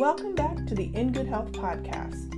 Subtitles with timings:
[0.00, 2.32] Welcome back to the In Good Health podcast.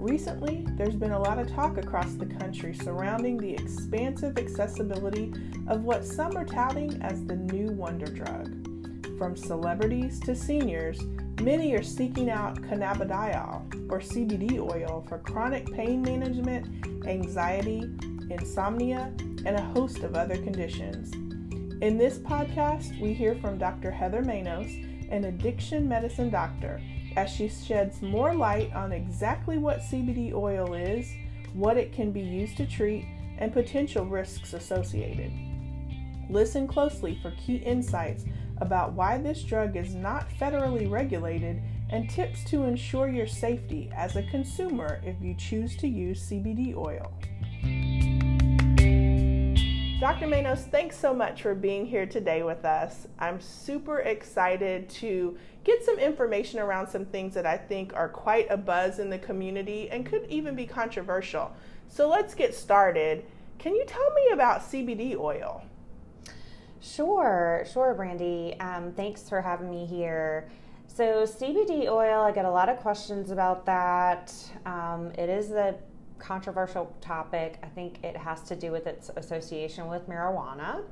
[0.00, 5.32] Recently, there's been a lot of talk across the country surrounding the expansive accessibility
[5.68, 9.16] of what some are touting as the new wonder drug.
[9.16, 11.00] From celebrities to seniors,
[11.40, 17.88] many are seeking out cannabidiol or CBD oil for chronic pain management, anxiety,
[18.28, 19.12] insomnia,
[19.46, 21.12] and a host of other conditions.
[21.80, 23.92] In this podcast, we hear from Dr.
[23.92, 24.72] Heather Manos,
[25.10, 26.80] an addiction medicine doctor
[27.16, 31.10] as she sheds more light on exactly what CBD oil is,
[31.52, 33.06] what it can be used to treat,
[33.38, 35.32] and potential risks associated.
[36.30, 38.24] Listen closely for key insights
[38.60, 44.16] about why this drug is not federally regulated and tips to ensure your safety as
[44.16, 47.12] a consumer if you choose to use CBD oil.
[50.00, 50.28] Dr.
[50.28, 53.08] Manos, thanks so much for being here today with us.
[53.18, 58.46] I'm super excited to get some information around some things that I think are quite
[58.48, 61.50] a buzz in the community and could even be controversial.
[61.88, 63.24] So let's get started.
[63.58, 65.64] Can you tell me about CBD oil?
[66.80, 68.54] Sure, sure, Brandy.
[68.60, 70.48] Um, thanks for having me here.
[70.86, 74.32] So, CBD oil, I get a lot of questions about that.
[74.64, 75.74] Um, it is a
[76.18, 77.58] controversial topic.
[77.62, 80.82] I think it has to do with its association with marijuana.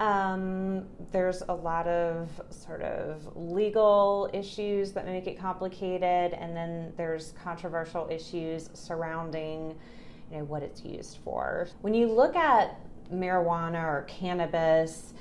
[0.00, 6.92] Um, there's a lot of sort of legal issues that make it complicated, and then
[6.96, 9.76] there's controversial issues surrounding,
[10.32, 11.68] you know, what it's used for.
[11.82, 12.80] When you look at
[13.12, 15.14] marijuana or cannabis,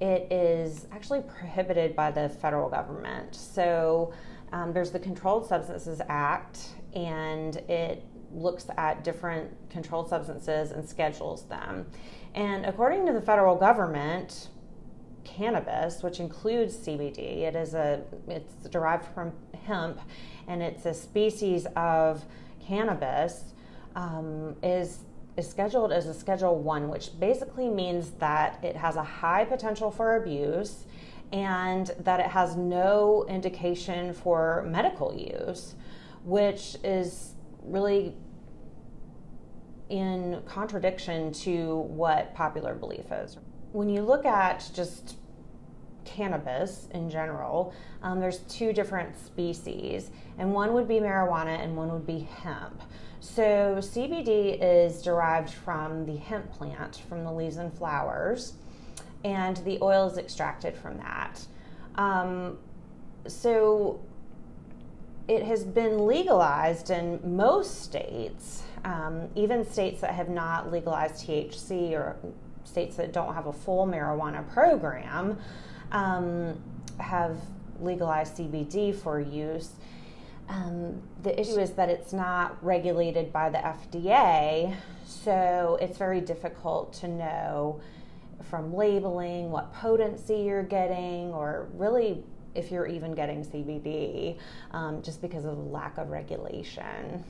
[0.00, 3.34] it is actually prohibited by the federal government.
[3.34, 4.12] So
[4.52, 11.42] um, there's the Controlled Substances Act, and it looks at different controlled substances and schedules
[11.44, 11.86] them.
[12.34, 14.48] And according to the federal government,
[15.24, 19.32] cannabis, which includes CBD, it is a it's derived from
[19.64, 20.00] hemp,
[20.46, 22.24] and it's a species of
[22.60, 23.52] cannabis,
[23.96, 25.00] um, is
[25.36, 29.90] is scheduled as a Schedule One, which basically means that it has a high potential
[29.90, 30.84] for abuse,
[31.32, 35.74] and that it has no indication for medical use,
[36.24, 38.14] which is really
[39.88, 43.38] in contradiction to what popular belief is.
[43.72, 45.16] When you look at just
[46.04, 51.92] cannabis in general, um, there's two different species, and one would be marijuana and one
[51.92, 52.82] would be hemp.
[53.20, 58.54] So, CBD is derived from the hemp plant, from the leaves and flowers,
[59.24, 61.44] and the oil is extracted from that.
[61.96, 62.58] Um,
[63.26, 64.00] so,
[65.30, 71.92] it has been legalized in most states, um, even states that have not legalized THC
[71.92, 72.16] or
[72.64, 75.38] states that don't have a full marijuana program
[75.92, 76.60] um,
[76.98, 77.36] have
[77.80, 79.70] legalized CBD for use.
[80.48, 84.74] Um, the issue is that it's not regulated by the FDA,
[85.06, 87.80] so it's very difficult to know
[88.50, 92.24] from labeling what potency you're getting or really
[92.54, 94.36] if you're even getting CBD,
[94.72, 97.24] um, just because of lack of regulation.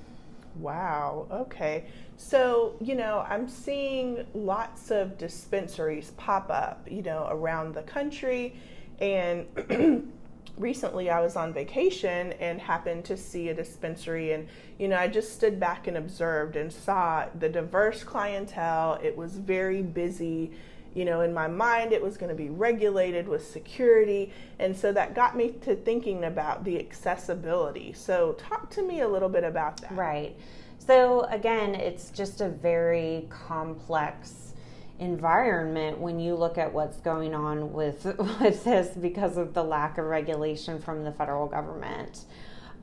[0.56, 1.84] Wow, okay.
[2.16, 8.56] So, you know, I'm seeing lots of dispensaries pop up, you know, around the country.
[9.00, 9.46] And
[10.58, 14.32] recently I was on vacation and happened to see a dispensary.
[14.32, 14.48] And,
[14.78, 18.98] you know, I just stood back and observed and saw the diverse clientele.
[19.02, 20.52] It was very busy
[20.94, 24.32] you know, in my mind, it was going to be regulated with security.
[24.58, 27.92] And so that got me to thinking about the accessibility.
[27.92, 29.92] So, talk to me a little bit about that.
[29.92, 30.36] Right.
[30.78, 34.54] So, again, it's just a very complex
[34.98, 38.04] environment when you look at what's going on with,
[38.40, 42.24] with this because of the lack of regulation from the federal government.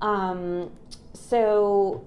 [0.01, 0.71] Um,
[1.13, 2.05] so,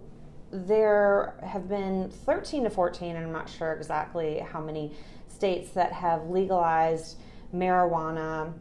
[0.53, 4.93] there have been 13 to 14, and I'm not sure exactly how many
[5.41, 7.17] states that have legalized
[7.55, 8.53] marijuana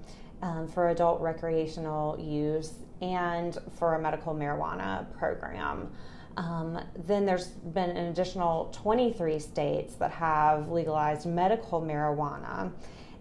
[0.41, 5.91] um, for adult recreational use and for a medical marijuana program.
[6.37, 12.71] Um, then there's been an additional 23 states that have legalized medical marijuana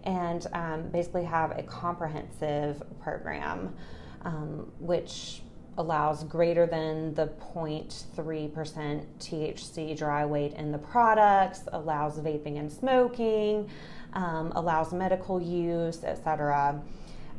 [0.05, 3.75] and um, basically have a comprehensive program,
[4.21, 5.41] um, which
[5.79, 13.69] allows greater than the 0.3% THC dry weight in the products, allows vaping and smoking,
[14.13, 16.81] um, allows medical use, etc.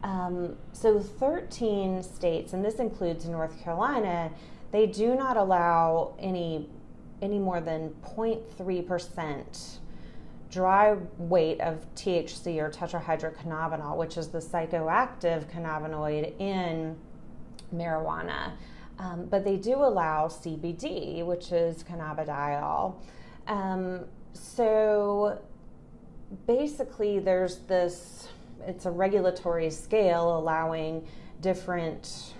[0.02, 4.30] Um, so 13 states, and this includes North Carolina,
[4.72, 6.68] they do not allow any
[7.20, 9.78] any more than 0.3%
[10.50, 16.96] dry weight of THC or tetrahydrocannabinol, which is the psychoactive cannabinoid in
[17.74, 18.52] marijuana.
[18.98, 22.96] Um, but they do allow CBD, which is cannabidiol.
[23.46, 25.40] Um, so
[26.46, 28.28] basically, there's this,
[28.66, 31.06] it's a regulatory scale allowing
[31.40, 32.34] different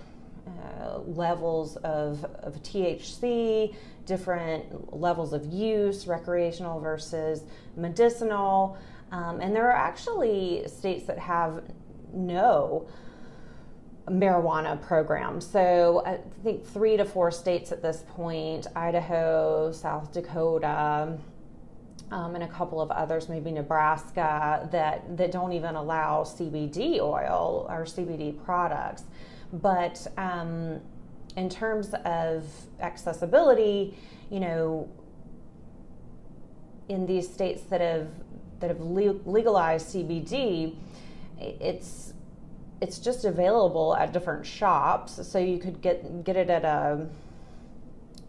[0.47, 3.75] uh, levels of, of THC,
[4.05, 7.45] different levels of use, recreational versus
[7.77, 8.77] medicinal.
[9.13, 11.63] Um, and there are actually states that have
[12.13, 12.87] no
[14.09, 15.41] marijuana program.
[15.41, 21.19] So I think three to four states at this point Idaho, South Dakota,
[22.11, 27.67] um, and a couple of others, maybe Nebraska, that, that don't even allow CBD oil
[27.69, 29.05] or CBD products.
[29.53, 30.81] But um,
[31.37, 32.45] in terms of
[32.81, 33.97] accessibility,
[34.31, 34.89] you know,
[36.89, 38.09] in these states that have
[38.59, 40.77] that have legalized CBD,
[41.39, 42.13] it's
[42.81, 45.27] it's just available at different shops.
[45.27, 47.07] So you could get get it at a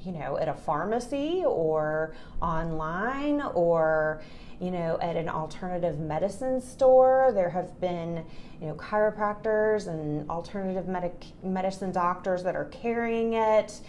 [0.03, 4.21] you know at a pharmacy or online or
[4.59, 7.31] you know at an alternative medicine store.
[7.33, 8.25] There have been
[8.59, 13.79] you know chiropractors and alternative medic- medicine doctors that are carrying it.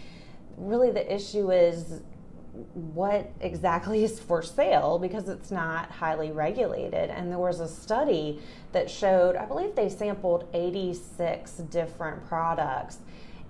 [0.57, 2.03] Really, the issue is
[2.53, 7.11] what exactly is for sale because it's not highly regulated.
[7.11, 8.41] And there was a study
[8.73, 12.99] that showed, I believe they sampled 86 different products.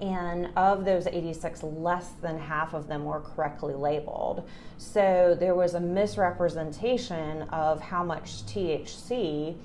[0.00, 4.49] And of those 86, less than half of them were correctly labeled.
[4.78, 9.56] So there was a misrepresentation of how much THC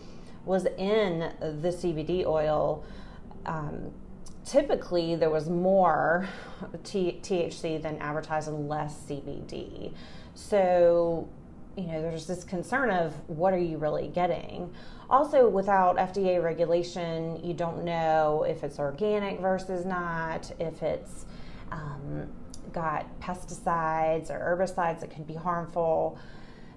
[0.45, 2.83] was in the CBD oil.
[3.45, 3.91] Um,
[4.47, 6.27] typically there was more
[6.83, 9.93] T- THC than advertised and less CBD.
[10.35, 11.27] So,
[11.75, 14.73] you know, there's this concern of what are you really getting?
[15.09, 21.25] Also, without FDA regulation, you don't know if it's organic versus not, if it's
[21.71, 22.27] um,
[22.71, 26.17] got pesticides or herbicides that can be harmful,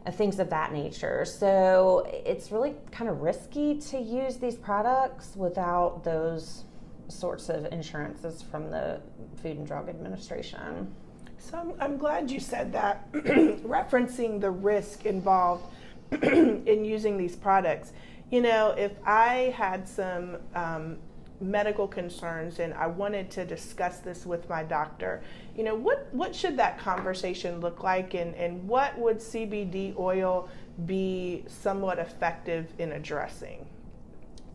[0.06, 1.24] uh, things of that nature.
[1.24, 6.64] So, it's really kind of risky to use these products without those
[7.10, 9.00] sorts of insurances from the
[9.42, 10.94] Food and Drug Administration.
[11.38, 15.64] So I'm, I'm glad you said that, referencing the risk involved
[16.22, 17.92] in using these products.
[18.30, 20.98] You know, if I had some um,
[21.40, 25.22] medical concerns and I wanted to discuss this with my doctor,
[25.56, 30.48] you know, what, what should that conversation look like and, and what would CBD oil
[30.86, 33.66] be somewhat effective in addressing?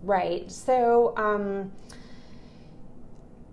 [0.03, 0.49] Right.
[0.51, 1.71] So, um,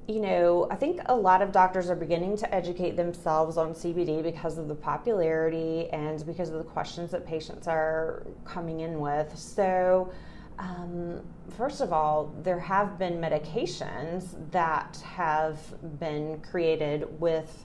[0.08, 4.22] you know, I think a lot of doctors are beginning to educate themselves on CBD
[4.22, 9.36] because of the popularity and because of the questions that patients are coming in with.
[9.38, 10.12] So,
[10.58, 11.20] um,
[11.56, 15.58] first of all, there have been medications that have
[16.00, 17.64] been created with,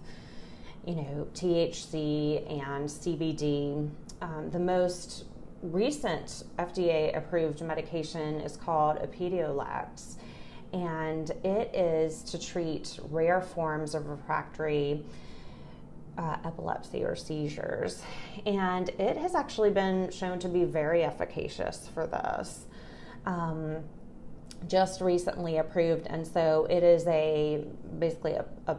[0.85, 3.89] you know, THC and CBD.
[4.21, 5.25] Um, the most
[5.63, 10.17] recent FDA approved medication is called Epidiolex
[10.73, 15.03] and it is to treat rare forms of refractory
[16.17, 18.01] uh, epilepsy or seizures.
[18.45, 22.65] And it has actually been shown to be very efficacious for this.
[23.25, 23.83] Um,
[24.67, 27.63] just recently approved, and so it is a
[27.99, 28.77] basically a, a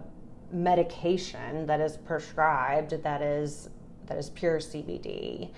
[0.51, 3.69] medication that is prescribed that is
[4.09, 5.51] that is pure CBD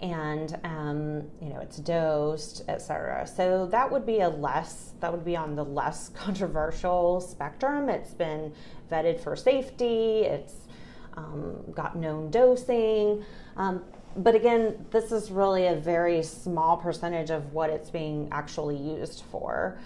[0.00, 3.26] and um, you know it's dosed, etc.
[3.26, 7.88] So that would be a less that would be on the less controversial spectrum.
[7.88, 8.52] It's been
[8.90, 10.20] vetted for safety.
[10.22, 10.54] It's
[11.16, 13.24] um, got known dosing.
[13.56, 13.82] Um,
[14.16, 19.22] but again, this is really a very small percentage of what it's being actually used
[19.30, 19.78] for.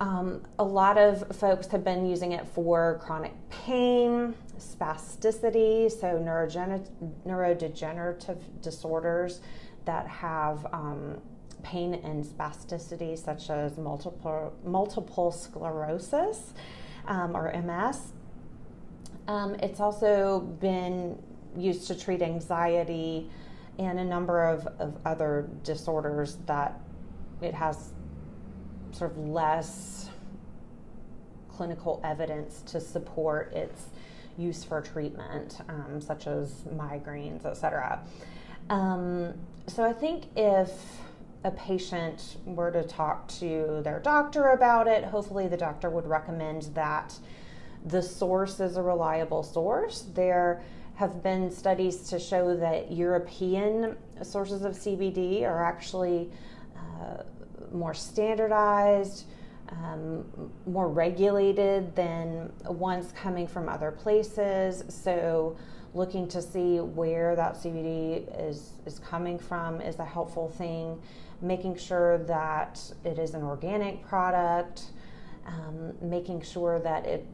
[0.00, 6.18] Um, a lot of folks have been using it for chronic pain, spasticity, so
[7.26, 9.40] neurodegenerative disorders
[9.84, 11.20] that have um,
[11.62, 16.54] pain and spasticity, such as multiple, multiple sclerosis
[17.06, 18.12] um, or MS.
[19.28, 21.22] Um, it's also been
[21.56, 23.30] used to treat anxiety
[23.78, 26.80] and a number of, of other disorders that
[27.40, 27.90] it has
[28.94, 30.08] sort of less
[31.48, 33.88] clinical evidence to support its
[34.36, 38.00] use for treatment, um, such as migraines, etc.
[38.70, 39.34] Um,
[39.66, 40.70] so I think if
[41.44, 46.62] a patient were to talk to their doctor about it, hopefully the doctor would recommend
[46.74, 47.14] that
[47.84, 50.06] the source is a reliable source.
[50.14, 50.62] There
[50.94, 56.30] have been studies to show that European sources of CBD are actually
[56.76, 57.22] uh,
[57.74, 59.24] more standardized,
[59.70, 60.24] um,
[60.66, 64.84] more regulated than ones coming from other places.
[64.88, 65.56] So,
[65.94, 71.00] looking to see where that CBD is, is coming from is a helpful thing.
[71.40, 74.86] Making sure that it is an organic product,
[75.46, 77.26] um, making sure that it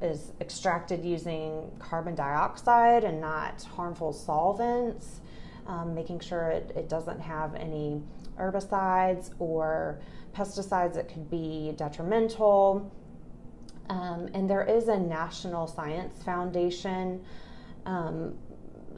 [0.00, 5.20] is extracted using carbon dioxide and not harmful solvents,
[5.66, 8.02] um, making sure it, it doesn't have any
[8.38, 10.00] herbicides or
[10.34, 12.90] pesticides that could be detrimental.
[13.88, 17.22] Um, and there is a National Science Foundation
[17.86, 18.34] um,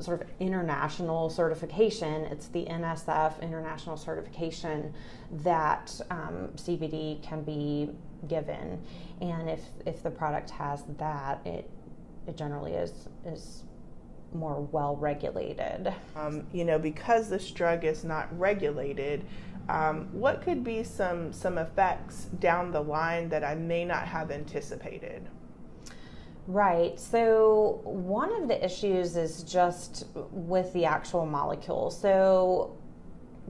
[0.01, 2.25] sort of international certification.
[2.27, 4.93] It's the NSF international certification
[5.43, 7.91] that um, CBD can be
[8.29, 8.83] given,
[9.21, 11.69] and if if the product has that, it
[12.27, 13.65] it generally is is
[14.37, 15.93] more well regulated.
[16.15, 19.25] Um, you know, because this drug is not regulated,
[19.69, 24.31] um, what could be some some effects down the line that I may not have
[24.31, 25.29] anticipated?
[26.47, 26.99] Right.
[27.01, 31.91] So, one of the issues is just with the actual molecule.
[31.91, 32.77] So,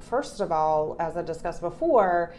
[0.00, 2.35] first of all, as I discussed before,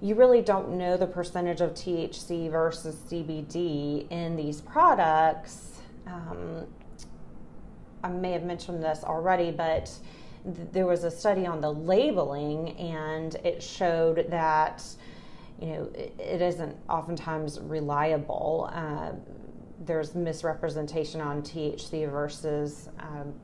[0.00, 5.80] you really don't know the percentage of THC versus CBD in these products.
[6.06, 6.66] Um,
[8.06, 9.90] I may have mentioned this already, but
[10.44, 14.84] th- there was a study on the labeling, and it showed that
[15.60, 18.70] you know it, it isn't oftentimes reliable.
[18.72, 19.10] Uh,
[19.84, 23.34] there's misrepresentation on THC versus um,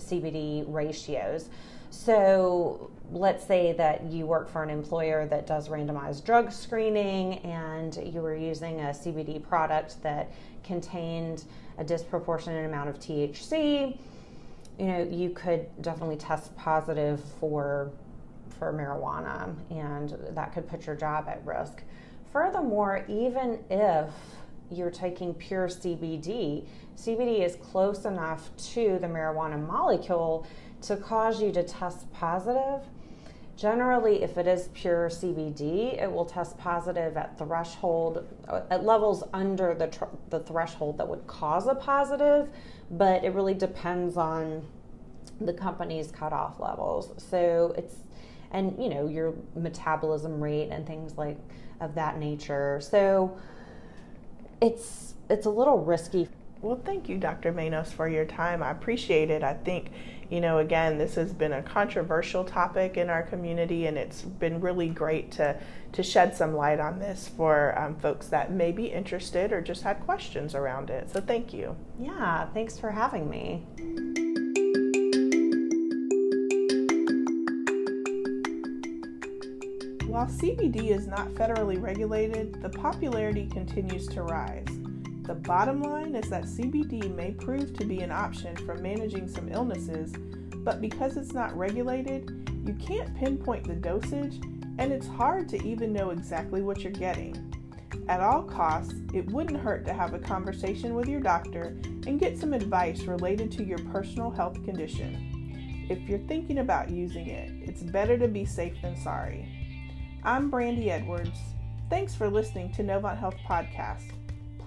[0.00, 1.48] CBD ratios.
[1.90, 7.96] So let's say that you work for an employer that does randomized drug screening and
[7.96, 10.30] you were using a CBD product that
[10.62, 11.44] contained
[11.78, 13.98] a disproportionate amount of THC,
[14.78, 17.90] you know, you could definitely test positive for
[18.58, 21.82] for marijuana and that could put your job at risk.
[22.32, 24.10] Furthermore, even if
[24.70, 26.66] you're taking pure CBD,
[26.96, 30.46] CBD is close enough to the marijuana molecule
[30.82, 32.82] to cause you to test positive.
[33.56, 39.24] Generally, if it is pure CBD, it will test positive at threshold, uh, at levels
[39.32, 42.48] under the, tr- the threshold that would cause a positive,
[42.92, 44.62] but it really depends on
[45.40, 47.12] the company's cutoff levels.
[47.16, 47.96] So it's,
[48.52, 51.38] and you know, your metabolism rate and things like
[51.80, 52.80] of that nature.
[52.80, 53.36] So
[54.60, 56.28] it's, it's a little risky.
[56.60, 57.52] Well, thank you, Dr.
[57.52, 58.62] Manos, for your time.
[58.62, 59.42] I appreciate it.
[59.42, 59.90] I think
[60.30, 64.60] you know, again, this has been a controversial topic in our community, and it's been
[64.60, 65.58] really great to,
[65.92, 69.82] to shed some light on this for um, folks that may be interested or just
[69.82, 71.10] had questions around it.
[71.10, 71.76] So, thank you.
[71.98, 73.64] Yeah, thanks for having me.
[80.06, 84.67] While CBD is not federally regulated, the popularity continues to rise.
[85.28, 89.52] The bottom line is that CBD may prove to be an option for managing some
[89.52, 90.14] illnesses,
[90.64, 94.40] but because it's not regulated, you can't pinpoint the dosage
[94.78, 97.54] and it's hard to even know exactly what you're getting.
[98.08, 102.38] At all costs, it wouldn't hurt to have a conversation with your doctor and get
[102.38, 105.86] some advice related to your personal health condition.
[105.90, 109.46] If you're thinking about using it, it's better to be safe than sorry.
[110.24, 111.38] I'm Brandy Edwards.
[111.90, 114.12] Thanks for listening to Novant Health Podcast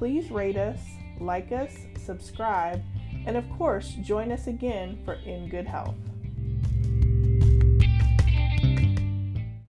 [0.02, 0.80] please rate us,
[1.20, 2.82] like us, subscribe,
[3.28, 5.94] and of course, join us again for In Good Health.